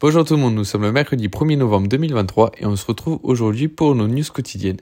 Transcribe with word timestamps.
Bonjour 0.00 0.24
tout 0.24 0.34
le 0.34 0.40
monde, 0.40 0.54
nous 0.54 0.62
sommes 0.62 0.82
le 0.82 0.92
mercredi 0.92 1.26
1er 1.26 1.56
novembre 1.56 1.88
2023 1.88 2.52
et 2.60 2.66
on 2.66 2.76
se 2.76 2.86
retrouve 2.86 3.18
aujourd'hui 3.24 3.66
pour 3.66 3.96
nos 3.96 4.06
news 4.06 4.22
quotidiennes. 4.32 4.76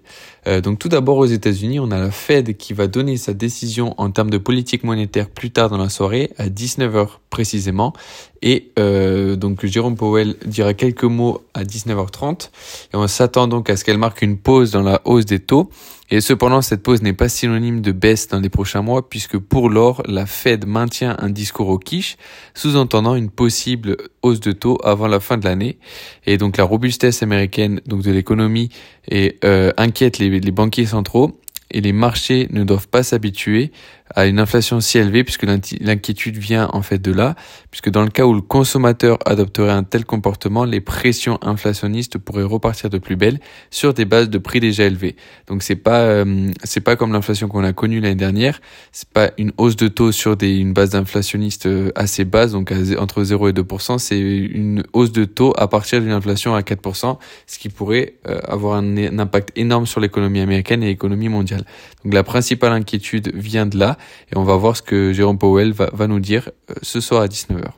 Euh, 0.46 0.60
donc 0.60 0.78
tout 0.78 0.90
d'abord 0.90 1.16
aux 1.16 1.24
États-Unis, 1.24 1.80
on 1.80 1.90
a 1.90 1.98
la 1.98 2.10
Fed 2.10 2.58
qui 2.58 2.74
va 2.74 2.86
donner 2.86 3.16
sa 3.16 3.32
décision 3.32 3.94
en 3.96 4.10
termes 4.10 4.28
de 4.28 4.36
politique 4.36 4.84
monétaire 4.84 5.30
plus 5.30 5.50
tard 5.50 5.70
dans 5.70 5.78
la 5.78 5.88
soirée 5.88 6.32
à 6.36 6.48
19h 6.48 7.08
précisément 7.30 7.94
et 8.42 8.70
euh, 8.78 9.36
donc 9.36 9.64
Jérôme 9.64 9.96
Powell 9.96 10.36
dira 10.44 10.74
quelques 10.74 11.04
mots 11.04 11.42
à 11.54 11.64
19h30 11.64 12.50
et 12.92 12.96
on 12.96 13.06
s'attend 13.06 13.48
donc 13.48 13.70
à 13.70 13.76
ce 13.76 13.84
qu'elle 13.84 13.98
marque 13.98 14.22
une 14.22 14.36
pause 14.36 14.70
dans 14.70 14.82
la 14.82 15.00
hausse 15.04 15.26
des 15.26 15.40
taux. 15.40 15.70
Et 16.08 16.20
cependant, 16.20 16.62
cette 16.62 16.84
pause 16.84 17.02
n'est 17.02 17.12
pas 17.12 17.28
synonyme 17.28 17.80
de 17.80 17.90
baisse 17.90 18.28
dans 18.28 18.38
les 18.38 18.48
prochains 18.48 18.82
mois 18.82 19.08
puisque 19.08 19.38
pour 19.38 19.68
l'or, 19.68 20.02
la 20.06 20.24
Fed 20.26 20.64
maintient 20.64 21.16
un 21.18 21.28
discours 21.28 21.68
au 21.68 21.78
quiche, 21.78 22.16
sous-entendant 22.54 23.16
une 23.16 23.28
possible 23.28 23.96
hausse 24.22 24.38
de 24.38 24.52
taux 24.52 24.78
avant 24.84 25.05
la 25.08 25.20
fin 25.20 25.38
de 25.38 25.44
l'année. 25.44 25.78
Et 26.26 26.38
donc 26.38 26.56
la 26.56 26.64
robustesse 26.64 27.22
américaine 27.22 27.80
de 27.86 28.10
l'économie 28.10 28.70
euh, 29.12 29.72
inquiète 29.76 30.18
les 30.18 30.40
banquiers 30.50 30.86
centraux 30.86 31.40
et 31.70 31.80
les 31.80 31.92
marchés 31.92 32.48
ne 32.50 32.64
doivent 32.64 32.88
pas 32.88 33.02
s'habituer 33.02 33.72
à 34.14 34.26
une 34.26 34.38
inflation 34.38 34.80
si 34.80 34.98
élevée 34.98 35.24
puisque 35.24 35.44
l'inquiétude 35.44 36.36
vient 36.36 36.68
en 36.72 36.82
fait 36.82 36.98
de 36.98 37.12
là, 37.12 37.34
puisque 37.70 37.90
dans 37.90 38.02
le 38.02 38.10
cas 38.10 38.24
où 38.24 38.34
le 38.34 38.40
consommateur 38.40 39.18
adopterait 39.26 39.72
un 39.72 39.82
tel 39.82 40.04
comportement, 40.04 40.64
les 40.64 40.80
pressions 40.80 41.38
inflationnistes 41.42 42.18
pourraient 42.18 42.42
repartir 42.42 42.90
de 42.90 42.98
plus 42.98 43.16
belle 43.16 43.40
sur 43.70 43.94
des 43.94 44.04
bases 44.04 44.30
de 44.30 44.38
prix 44.38 44.60
déjà 44.60 44.84
élevées. 44.84 45.16
Donc 45.48 45.62
c'est 45.62 45.76
pas 45.76 46.00
euh, 46.00 46.50
c'est 46.64 46.80
pas 46.80 46.96
comme 46.96 47.12
l'inflation 47.12 47.48
qu'on 47.48 47.64
a 47.64 47.72
connue 47.72 48.00
l'année 48.00 48.14
dernière, 48.14 48.60
c'est 48.92 49.08
pas 49.08 49.30
une 49.38 49.52
hausse 49.58 49.76
de 49.76 49.88
taux 49.88 50.12
sur 50.12 50.36
des 50.36 50.56
une 50.56 50.72
base 50.72 50.90
d'inflationniste 50.90 51.66
euh, 51.66 51.90
assez 51.94 52.24
basse 52.24 52.52
donc 52.52 52.72
entre 52.98 53.24
0 53.24 53.48
et 53.48 53.52
2 53.52 53.64
c'est 53.98 54.18
une 54.18 54.84
hausse 54.92 55.12
de 55.12 55.24
taux 55.24 55.52
à 55.56 55.68
partir 55.68 56.00
d'une 56.00 56.12
inflation 56.12 56.54
à 56.54 56.62
4 56.62 57.18
ce 57.46 57.58
qui 57.58 57.68
pourrait 57.68 58.14
euh, 58.28 58.38
avoir 58.46 58.78
un 58.78 59.18
impact 59.18 59.52
énorme 59.56 59.86
sur 59.86 60.00
l'économie 60.00 60.40
américaine 60.40 60.82
et 60.82 60.86
l'économie 60.86 61.28
mondiale. 61.28 61.64
Donc 62.04 62.14
la 62.14 62.22
principale 62.22 62.72
inquiétude 62.72 63.32
vient 63.34 63.66
de 63.66 63.78
là 63.78 63.95
et 64.32 64.36
on 64.36 64.44
va 64.44 64.56
voir 64.56 64.76
ce 64.76 64.82
que 64.82 65.12
Jérôme 65.12 65.38
Powell 65.38 65.72
va, 65.72 66.06
nous 66.06 66.20
dire 66.20 66.50
euh, 66.70 66.74
ce 66.82 67.00
soir 67.00 67.22
à 67.22 67.26
19h. 67.26 67.68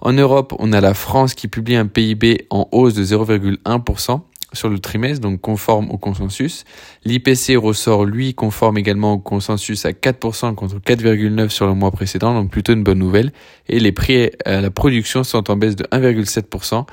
En 0.00 0.12
Europe, 0.12 0.54
on 0.58 0.72
a 0.72 0.80
la 0.80 0.94
France 0.94 1.34
qui 1.34 1.48
publie 1.48 1.76
un 1.76 1.86
PIB 1.86 2.46
en 2.50 2.68
hausse 2.72 2.94
de 2.94 3.04
0,1% 3.04 4.20
sur 4.52 4.68
le 4.68 4.78
trimestre, 4.78 5.20
donc 5.20 5.40
conforme 5.40 5.90
au 5.90 5.98
consensus. 5.98 6.64
L'IPC 7.04 7.56
ressort, 7.56 8.04
lui, 8.04 8.34
conforme 8.34 8.78
également 8.78 9.14
au 9.14 9.18
consensus 9.18 9.84
à 9.86 9.92
4% 9.92 10.54
contre 10.54 10.76
4,9% 10.78 11.48
sur 11.48 11.66
le 11.66 11.74
mois 11.74 11.90
précédent, 11.90 12.34
donc 12.34 12.50
plutôt 12.50 12.72
une 12.72 12.84
bonne 12.84 12.98
nouvelle. 12.98 13.32
Et 13.68 13.80
les 13.80 13.92
prix 13.92 14.30
à 14.44 14.60
la 14.60 14.70
production 14.70 15.24
sont 15.24 15.50
en 15.50 15.56
baisse 15.56 15.76
de 15.76 15.84
1,7%, 15.84 16.86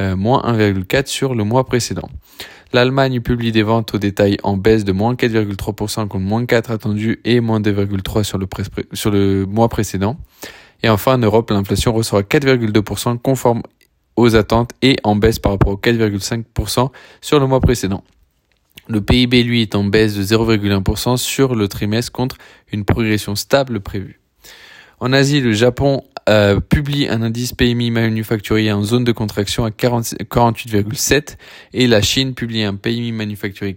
euh, 0.00 0.16
moins 0.16 0.42
1,4% 0.42 1.06
sur 1.06 1.34
le 1.34 1.44
mois 1.44 1.64
précédent. 1.64 2.08
L'Allemagne 2.72 3.20
publie 3.20 3.52
des 3.52 3.62
ventes 3.62 3.94
au 3.94 3.98
détail 3.98 4.38
en 4.42 4.56
baisse 4.56 4.84
de 4.84 4.92
moins 4.92 5.14
4,3% 5.14 6.08
contre 6.08 6.18
moins 6.18 6.46
4 6.46 6.70
attendu 6.70 7.20
et 7.24 7.40
moins 7.40 7.60
2,3 7.60 8.22
sur 8.22 8.38
sur 8.94 9.10
le 9.10 9.44
mois 9.44 9.68
précédent. 9.68 10.16
Et 10.82 10.88
enfin, 10.88 11.14
en 11.14 11.18
Europe, 11.18 11.50
l'inflation 11.50 11.92
ressort 11.92 12.20
à 12.20 12.22
4,2% 12.22 13.18
conforme 13.18 13.62
aux 14.16 14.36
attentes 14.36 14.72
et 14.80 14.96
en 15.04 15.16
baisse 15.16 15.38
par 15.38 15.52
rapport 15.52 15.72
aux 15.74 15.76
4,5% 15.76 16.90
sur 17.20 17.40
le 17.40 17.46
mois 17.46 17.60
précédent. 17.60 18.04
Le 18.88 19.00
PIB, 19.00 19.44
lui, 19.44 19.62
est 19.62 19.74
en 19.74 19.84
baisse 19.84 20.16
de 20.16 20.22
0,1% 20.22 21.18
sur 21.18 21.54
le 21.54 21.68
trimestre 21.68 22.10
contre 22.10 22.36
une 22.72 22.84
progression 22.84 23.36
stable 23.36 23.80
prévue. 23.80 24.21
En 25.02 25.12
Asie, 25.12 25.40
le 25.40 25.52
Japon 25.52 26.04
euh, 26.28 26.60
publie 26.60 27.08
un 27.08 27.22
indice 27.22 27.54
PMI 27.54 27.90
manufacturier 27.90 28.70
en 28.70 28.84
zone 28.84 29.02
de 29.02 29.10
contraction 29.10 29.64
à 29.64 29.70
48,7 29.70 31.36
et 31.74 31.88
la 31.88 32.00
Chine 32.02 32.34
publie 32.34 32.62
un 32.62 32.76
PMI 32.76 33.10
manufacturier 33.10 33.74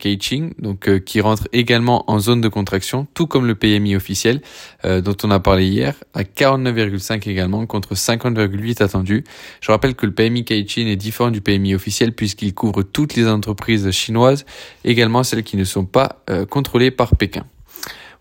donc 0.59 0.87
euh, 0.87 0.99
qui 0.99 1.21
rentre 1.21 1.47
également 1.51 2.03
en 2.11 2.19
zone 2.19 2.41
de 2.41 2.47
contraction 2.47 3.07
tout 3.15 3.25
comme 3.25 3.47
le 3.47 3.55
PMI 3.55 3.95
officiel 3.95 4.39
euh, 4.85 5.01
dont 5.01 5.17
on 5.23 5.31
a 5.31 5.39
parlé 5.39 5.65
hier 5.65 5.95
à 6.13 6.21
49,5 6.21 7.27
également 7.27 7.65
contre 7.65 7.95
50,8 7.95 8.83
attendu. 8.83 9.23
Je 9.61 9.71
rappelle 9.71 9.95
que 9.95 10.05
le 10.05 10.13
PMI 10.13 10.45
Caixin 10.45 10.85
est 10.85 10.95
différent 10.95 11.31
du 11.31 11.41
PMI 11.41 11.73
officiel 11.73 12.13
puisqu'il 12.13 12.53
couvre 12.53 12.83
toutes 12.83 13.15
les 13.15 13.27
entreprises 13.27 13.89
chinoises 13.89 14.45
également 14.83 15.23
celles 15.23 15.41
qui 15.41 15.57
ne 15.57 15.63
sont 15.63 15.85
pas 15.85 16.23
contrôlées 16.51 16.91
par 16.91 17.15
Pékin. 17.15 17.47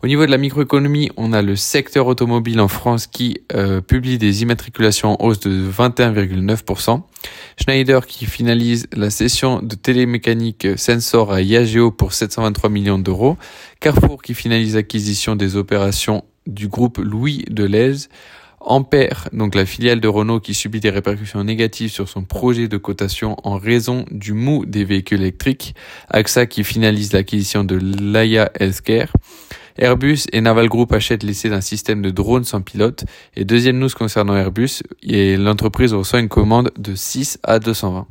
Au 0.05 0.07
niveau 0.07 0.27
de 0.27 0.31
la 0.31 0.37
microéconomie, 0.37 1.11
on 1.17 1.33
a 1.33 1.41
le 1.41 1.57
secteur 1.57 2.07
automobile 2.07 2.61
en 2.61 2.69
France 2.69 3.07
qui 3.07 3.39
euh, 3.55 3.81
publie 3.81 4.19
des 4.19 4.43
immatriculations 4.43 5.17
en 5.19 5.27
hausse 5.27 5.41
de 5.41 5.51
21,9%. 5.51 7.01
Schneider 7.59 8.07
qui 8.07 8.27
finalise 8.27 8.87
la 8.93 9.09
session 9.09 9.63
de 9.63 9.75
télémécanique 9.75 10.69
Sensor 10.77 11.33
à 11.33 11.41
Yageo 11.41 11.91
pour 11.91 12.13
723 12.13 12.69
millions 12.69 12.99
d'euros. 12.99 13.39
Carrefour 13.81 14.21
qui 14.21 14.35
finalise 14.35 14.75
l'acquisition 14.75 15.37
des 15.37 15.57
opérations 15.57 16.23
du 16.47 16.69
groupe 16.69 16.99
Louis 16.99 17.47
Deleuze. 17.49 18.11
Ampère, 18.61 19.31
donc 19.33 19.55
la 19.55 19.65
filiale 19.65 20.01
de 20.01 20.09
Renault 20.09 20.41
qui 20.41 20.53
subit 20.53 20.81
des 20.81 20.91
répercussions 20.91 21.43
négatives 21.45 21.91
sur 21.91 22.11
son 22.11 22.25
projet 22.25 22.69
de 22.69 22.77
cotation 22.77 23.37
en 23.43 23.57
raison 23.57 24.05
du 24.11 24.35
mou 24.35 24.67
des 24.67 24.85
véhicules 24.85 25.23
électriques. 25.23 25.75
AXA 26.11 26.45
qui 26.45 26.63
finalise 26.63 27.15
l'acquisition 27.15 27.65
de 27.65 27.77
Laia 27.77 28.51
Healthcare. 28.61 29.09
Airbus 29.79 30.27
et 30.33 30.41
Naval 30.41 30.69
Group 30.69 30.93
achètent 30.93 31.23
l'essai 31.23 31.49
d'un 31.49 31.61
système 31.61 32.03
de 32.03 32.11
drone 32.11 32.45
sans 32.45 32.61
pilote. 32.61 33.05
Et 33.37 33.45
deuxième 33.45 33.79
news 33.79 33.89
concernant 33.97 34.37
Airbus, 34.37 34.83
l'entreprise 35.03 35.93
reçoit 35.93 36.21
une 36.21 36.29
commande 36.29 36.71
de 36.79 36.95
6 36.95 37.39
à 37.43 37.59
220. 37.59 38.07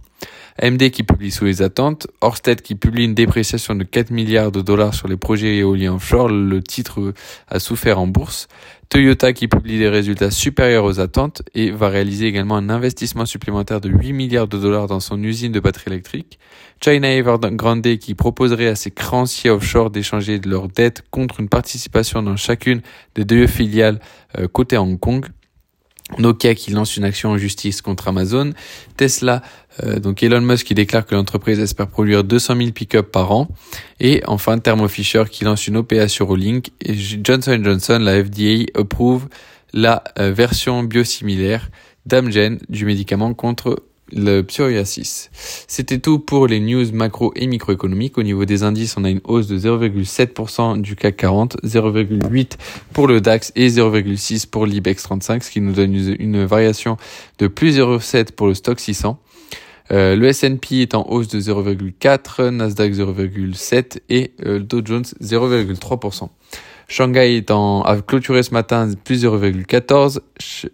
AMD 0.62 0.90
qui 0.92 1.04
publie 1.04 1.32
sous 1.32 1.46
les 1.46 1.62
attentes, 1.62 2.08
Orsted 2.22 2.62
qui 2.62 2.76
publie 2.76 3.06
une 3.06 3.16
dépréciation 3.16 3.76
de 3.76 3.84
4 3.84 4.12
milliards 4.12 4.52
de 4.52 4.62
dollars 4.62 4.94
sur 4.94 5.08
les 5.08 5.18
projets 5.18 5.58
éoliens 5.58 5.96
offshore, 5.96 6.30
le 6.30 6.62
titre 6.62 7.14
a 7.48 7.60
souffert 7.60 8.00
en 8.00 8.08
bourse, 8.08 8.48
Toyota 8.94 9.34
qui 9.34 9.48
publie 9.48 9.80
des 9.80 9.90
résultats 9.90 10.30
supérieurs 10.30 10.86
aux 10.86 11.00
attentes 11.00 11.42
et 11.56 11.72
va 11.72 11.90
réaliser 11.90 12.28
également 12.28 12.58
un 12.58 12.70
investissement 12.70 13.26
supplémentaire 13.26 13.82
de 13.82 13.90
8 13.90 14.14
milliards 14.14 14.48
de 14.48 14.60
dollars 14.60 14.86
dans 14.86 15.00
son 15.00 15.24
usine 15.24 15.52
de 15.52 15.60
batterie 15.60 15.90
électrique, 15.90 16.38
China 16.80 17.12
Evergrande 17.12 17.98
qui 17.98 18.14
proposerait 18.14 18.68
à 18.68 18.76
ses 18.76 18.92
créanciers 18.92 19.50
offshore 19.50 19.90
d'échanger 19.90 20.40
leurs 20.46 20.68
dettes 20.68 21.02
contre 21.10 21.40
une 21.40 21.50
participation 21.50 22.22
dans 22.22 22.36
chacune 22.36 22.84
des 23.16 23.26
deux 23.26 23.48
filiales 23.48 24.00
euh, 24.38 24.48
cotées 24.48 24.76
à 24.76 24.84
Hong 24.84 25.00
Kong, 25.00 25.26
Nokia 26.20 26.56
qui 26.56 26.72
lance 26.72 26.98
une 26.98 27.04
action 27.04 27.32
en 27.32 27.38
justice 27.38 27.82
contre 27.82 28.08
Amazon, 28.08 28.52
Tesla, 28.98 29.42
euh, 29.84 30.00
donc 30.00 30.24
Elon 30.24 30.42
Musk 30.42 30.68
qui 30.68 30.74
déclare 30.74 31.06
que 31.06 31.16
l'entreprise 31.16 31.60
espère 31.60 31.88
produire 31.88 32.24
200 32.24 32.56
000 32.58 32.72
pick-up 32.72 33.12
par 33.12 33.32
an, 33.32 33.48
et 34.00 34.22
enfin 34.28 34.58
Thermo 34.60 34.88
Fisher 34.88 35.24
qui 35.30 35.44
lance 35.46 35.68
une 35.68 35.78
OPA 35.78 36.08
sur 36.08 36.30
Olink, 36.30 36.72
et 36.82 36.94
Johnson 36.96 37.60
Johnson, 37.64 38.00
la 38.02 38.24
FDA, 38.24 38.66
approuve 38.80 39.28
la 39.74 40.04
euh, 40.20 40.32
version 40.32 40.84
biosimilaire 40.84 41.70
d'Amgen 42.06 42.58
du 42.70 42.86
médicament 42.86 43.34
contre 43.34 43.84
le 44.16 44.42
psoriasis. 44.42 45.30
C'était 45.68 46.00
tout 46.00 46.20
pour 46.20 46.48
les 46.48 46.60
news 46.60 46.92
macro 46.94 47.34
et 47.36 47.48
microéconomiques. 47.48 48.18
Au 48.18 48.24
niveau 48.24 48.46
des 48.46 48.64
indices, 48.64 48.96
on 48.98 49.04
a 49.04 49.10
une 49.10 49.22
hausse 49.24 49.48
de 49.48 49.58
0,7% 49.58 50.82
du 50.82 50.96
CAC 50.96 51.18
40, 51.18 51.58
0,8% 51.64 52.48
pour 52.94 53.08
le 53.08 53.22
DAX 53.22 53.52
et 53.56 53.68
0,6% 53.68 54.50
pour 54.50 54.66
l'IBEX 54.66 55.04
35, 55.04 55.44
ce 55.44 55.52
qui 55.52 55.62
nous 55.62 55.74
donne 55.74 55.94
une 56.20 56.46
variation 56.46 56.98
de 57.40 57.48
plus 57.48 57.78
0,7% 57.78 58.32
pour 58.32 58.48
le 58.48 58.54
stock 58.54 58.80
600. 58.80 59.20
Euh, 59.92 60.16
le 60.16 60.28
S&P 60.28 60.82
est 60.82 60.96
en 60.96 61.06
hausse 61.10 61.28
de 61.28 61.40
0,4, 61.40 62.50
Nasdaq 62.50 62.94
0,7 62.94 64.00
et 64.10 64.32
euh, 64.46 64.60
le 64.60 64.64
Dow 64.64 64.82
Jones 64.84 65.04
0,3%. 65.22 66.30
Shanghai 66.94 67.38
est 67.38 67.50
a 67.50 67.98
clôturé 68.06 68.44
ce 68.44 68.54
matin 68.54 68.88
plus 69.04 69.26
0,14, 69.26 70.20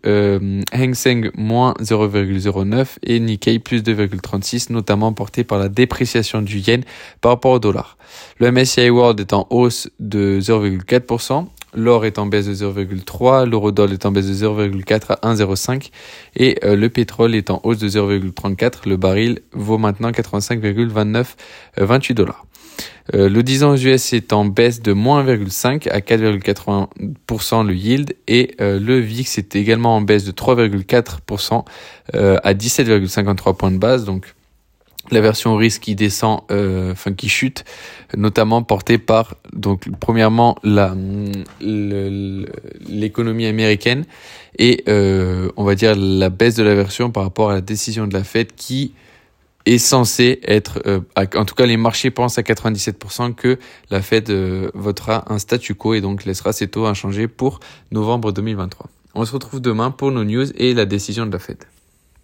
euh, 0.06 0.62
Hang 0.74 0.94
Seng 0.94 1.32
moins 1.34 1.74
0,09 1.80 2.98
et 3.04 3.22
Nikkei 3.22 3.60
plus 3.60 3.84
2,36, 3.84 4.70
notamment 4.74 5.14
porté 5.14 5.46
par 5.46 5.60
la 5.60 5.70
dépréciation 5.70 6.42
du 6.42 6.58
yen 6.58 6.84
par 7.22 7.32
rapport 7.32 7.54
au 7.54 7.60
dollar. 7.60 7.98
Le 8.38 8.52
MSCI 8.52 8.90
World 8.90 9.22
est 9.22 9.32
en 9.32 9.48
hausse 9.50 9.90
de 10.02 10.42
0,4%. 10.42 11.46
L'or 11.74 12.04
est 12.04 12.20
en 12.20 12.26
baisse 12.26 12.48
de 12.48 12.54
0,3, 12.54 13.50
l'eurodoll 13.50 13.94
est 13.94 14.06
en 14.06 14.12
baisse 14.12 14.28
de 14.28 14.34
0,4 14.34 15.18
à 15.22 15.34
1,05 15.34 15.90
et 16.36 16.58
euh, 16.66 16.76
le 16.76 16.90
pétrole 16.90 17.34
est 17.34 17.50
en 17.50 17.62
hausse 17.64 17.78
de 17.78 17.88
0,34. 17.88 18.90
Le 18.90 18.98
baril 18.98 19.40
vaut 19.54 19.78
maintenant 19.78 20.12
85,29 20.12 21.26
28 21.78 22.14
dollars. 22.14 22.46
Euh, 23.16 23.30
le 23.30 23.44
10 23.44 23.64
ans 23.64 23.72
aux 23.72 23.78
US 23.78 24.14
est 24.14 24.34
en 24.34 24.46
baisse 24.46 24.82
de 24.82 24.94
moins 24.94 25.24
1,5 25.26 25.90
à 25.90 26.00
4,80% 26.00 27.66
le 27.66 27.74
yield 27.74 28.16
et 28.28 28.56
euh, 28.62 28.80
le 28.80 29.00
VIX 29.00 29.38
est 29.38 29.56
également 29.56 29.96
en 29.96 30.02
baisse 30.02 30.26
de 30.26 30.32
3,4% 30.32 31.66
euh, 32.16 32.38
à 32.44 32.54
17,53 32.54 33.56
points 33.56 33.72
de 33.72 33.78
base. 33.78 34.06
Donc 34.06 34.36
la 35.12 35.22
version 35.22 35.56
risque 35.56 35.82
qui 35.84 35.96
descend, 35.96 36.42
enfin 36.52 37.14
qui 37.14 37.30
chute, 37.30 37.66
notamment 38.16 38.62
portée 38.62 39.00
par 39.00 39.38
donc 39.54 39.86
premièrement 40.00 40.56
la 40.64 40.96
l'économie 41.62 43.48
américaine 43.48 44.06
et 44.60 44.84
on 44.88 45.64
va 45.64 45.74
dire 45.74 45.96
la 45.96 46.30
baisse 46.30 46.54
de 46.54 46.64
la 46.64 46.76
version 46.76 47.10
par 47.10 47.24
rapport 47.24 47.50
à 47.50 47.54
la 47.56 47.62
décision 47.62 48.06
de 48.06 48.14
la 48.14 48.24
Fed 48.24 48.54
qui 48.56 48.94
est 49.70 49.78
censée 49.78 50.40
être, 50.44 50.82
euh, 50.86 51.02
en 51.18 51.46
tout 51.46 51.56
cas 51.56 51.66
les 51.66 51.78
marchés 51.78 52.12
pensent 52.12 52.38
à 52.38 52.42
97% 52.42 53.34
que 53.36 53.58
la 53.90 54.02
Fed 54.02 54.30
euh, 54.30 54.72
votera 54.74 55.32
un 55.32 55.40
statu 55.40 55.76
quo 55.76 55.94
et 55.94 56.02
donc 56.02 56.26
laissera 56.26 56.54
ses 56.54 56.68
taux 56.68 56.86
inchangés 56.86 57.28
pour 57.28 57.60
novembre 57.92 58.32
2023. 58.32 58.88
On 59.16 59.26
se 59.26 59.32
retrouve 59.32 59.62
demain 59.62 59.92
pour 59.92 60.12
nos 60.12 60.24
news 60.24 60.46
et 60.56 60.74
la 60.74 60.86
décision 60.86 61.26
de 61.26 61.32
la 61.32 61.40
Fed. 61.40 61.58